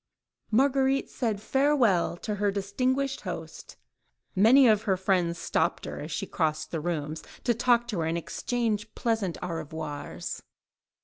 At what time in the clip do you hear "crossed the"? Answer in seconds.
6.25-6.79